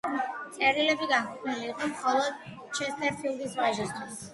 [0.55, 4.23] წერილები განკუთვნილი იყო მხოლოდ ჩესტერფილდის ვაჟისთვის.